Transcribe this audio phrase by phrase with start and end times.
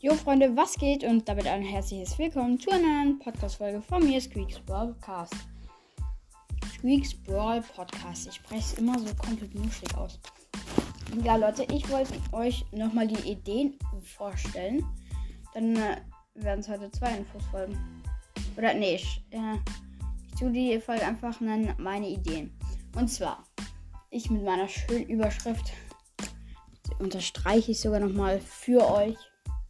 [0.00, 1.02] Jo Freunde, was geht?
[1.02, 5.34] Und damit ein herzliches Willkommen zu einer neuen Podcast-Folge von mir, Squeaks Brawl Podcast.
[6.72, 8.28] Squeaks Brawl Podcast.
[8.28, 10.20] Ich spreche es immer so komplett muschig aus.
[11.24, 13.76] Ja, Leute, ich wollte euch nochmal die Ideen
[14.16, 14.84] vorstellen.
[15.52, 15.96] Dann äh,
[16.34, 17.76] werden es heute zwei Infos folgen.
[18.56, 19.56] Oder nee, ich, äh,
[20.28, 22.56] ich tue die Folge einfach nennen, meine Ideen.
[22.94, 23.42] Und zwar,
[24.10, 25.72] ich mit meiner schönen Überschrift
[27.00, 29.16] unterstreiche ich sogar nochmal für euch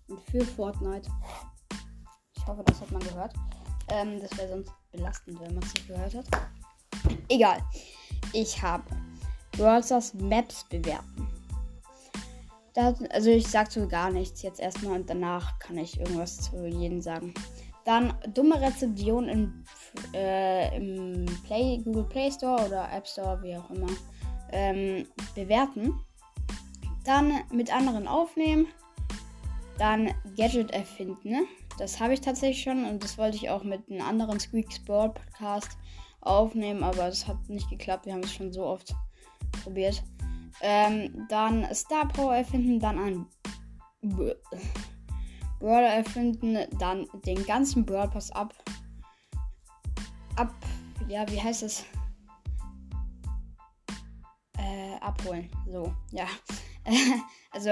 [0.09, 1.11] und für Fortnite.
[2.37, 3.35] Ich hoffe, das hat man gehört.
[3.89, 6.27] Ähm, das wäre sonst belastend, wenn man es nicht gehört hat.
[7.29, 7.59] Egal.
[8.33, 8.85] Ich habe
[9.53, 11.29] Browsers Maps bewerten.
[12.75, 16.67] Da, also ich sage zu gar nichts jetzt erstmal und danach kann ich irgendwas zu
[16.67, 17.35] jedem sagen.
[17.85, 19.65] Dann dumme Rezeption im,
[20.15, 23.89] äh, im Play, Google Play Store oder App Store, wie auch immer,
[24.53, 25.99] ähm, bewerten.
[27.05, 28.67] Dann mit anderen aufnehmen
[29.79, 31.31] dann Gadget erfinden.
[31.31, 31.45] Ne?
[31.79, 35.11] Das habe ich tatsächlich schon und das wollte ich auch mit einem anderen Squeaks Brawl
[35.11, 35.79] Podcast
[36.21, 38.07] aufnehmen, aber es hat nicht geklappt.
[38.07, 38.95] Wir haben es schon so oft
[39.63, 40.03] probiert.
[40.61, 43.27] Ähm, dann Star Power erfinden, dann ein
[45.61, 48.55] Brawler erfinden, dann den ganzen Brawl Pass ab.
[50.37, 50.55] Ab,
[51.09, 51.85] ja, wie heißt es?
[54.57, 55.49] Äh, abholen.
[55.71, 56.27] So, ja.
[57.51, 57.71] also,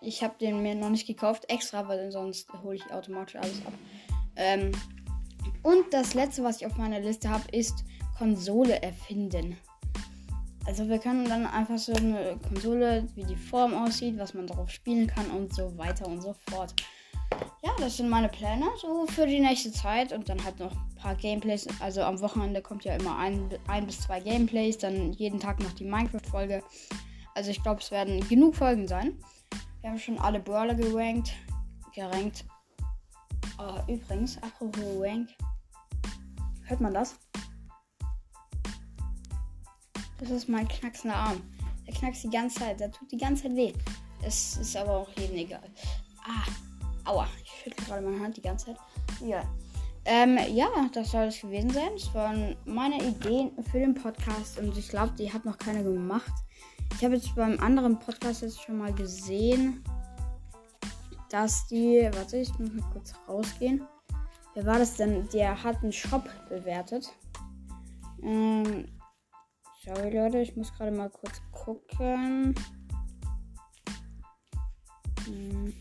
[0.00, 3.72] ich habe den mir noch nicht gekauft, extra, weil sonst hole ich automatisch alles ab.
[4.36, 4.72] Ähm,
[5.62, 7.84] und das letzte, was ich auf meiner Liste habe, ist
[8.16, 9.56] Konsole erfinden.
[10.66, 14.70] Also wir können dann einfach so eine Konsole, wie die Form aussieht, was man darauf
[14.70, 16.74] spielen kann und so weiter und so fort.
[17.62, 20.94] Ja, das sind meine Pläne so für die nächste Zeit und dann halt noch ein
[20.96, 21.66] paar Gameplays.
[21.80, 25.72] Also am Wochenende kommt ja immer ein, ein bis zwei Gameplays, dann jeden Tag noch
[25.72, 26.62] die Minecraft-Folge.
[27.34, 29.18] Also ich glaube, es werden genug Folgen sein.
[29.80, 31.32] Wir haben schon alle Brawler gerankt.
[31.94, 32.44] Gerankt.
[33.58, 35.28] Oh, übrigens, apropos Rank.
[36.64, 37.16] Hört man das?
[40.18, 41.42] Das ist mein knacksender Arm.
[41.86, 42.80] Der knackst die ganze Zeit.
[42.80, 43.72] Der tut die ganze Zeit weh.
[44.22, 45.62] Es ist aber auch jedem egal.
[46.24, 47.26] Ah, aua.
[47.42, 48.76] Ich schüttle gerade meine Hand die ganze Zeit.
[49.24, 49.42] Ja.
[50.04, 51.90] Ähm, ja, das soll es gewesen sein.
[51.94, 56.32] Das waren meine Ideen für den Podcast und ich glaube, die hat noch keiner gemacht.
[57.00, 59.82] Ich habe jetzt beim anderen Podcast jetzt schon mal gesehen,
[61.30, 62.06] dass die.
[62.12, 63.88] Warte, ich muss mal kurz rausgehen.
[64.52, 65.26] Wer war das denn?
[65.30, 67.10] Der hat einen Shop bewertet.
[68.22, 68.84] Ähm,
[69.82, 72.54] sorry Leute, ich muss gerade mal kurz gucken.
[75.24, 75.72] Hm.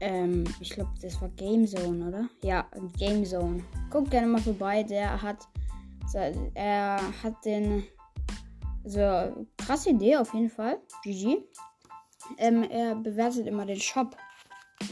[0.00, 2.28] Ähm, ich glaube, das war Game Zone, oder?
[2.42, 2.66] Ja,
[2.98, 3.62] Game Zone.
[3.90, 4.82] Guckt gerne mal vorbei.
[4.82, 5.48] Der hat,
[6.54, 7.84] er hat den,
[8.84, 10.78] also krasse Idee auf jeden Fall.
[11.02, 11.38] GG.
[12.38, 14.16] Ähm, er bewertet immer den Shop.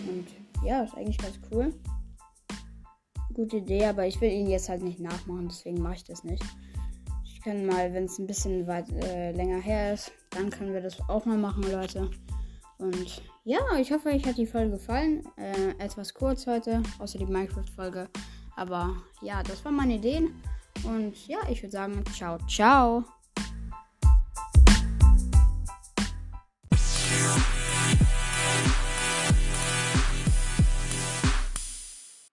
[0.08, 0.26] Und
[0.64, 1.74] ja, ist eigentlich ganz cool.
[3.34, 6.42] Gute Idee, aber ich will ihn jetzt halt nicht nachmachen, deswegen mache ich das nicht.
[7.24, 10.80] Ich kann mal, wenn es ein bisschen weit äh, länger her ist, dann können wir
[10.80, 12.10] das auch mal machen, Leute.
[12.78, 15.24] Und ja, ich hoffe, euch hat die Folge gefallen.
[15.36, 18.08] Äh, etwas kurz heute, außer die Minecraft-Folge.
[18.56, 20.42] Aber ja, das waren meine Ideen.
[20.84, 23.04] Und ja, ich würde sagen, ciao, ciao.